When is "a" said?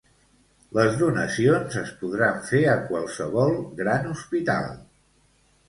2.73-2.79